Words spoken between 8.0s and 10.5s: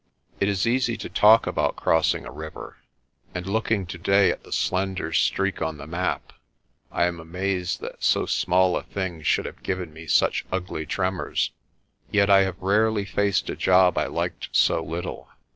so small a thing should have given me such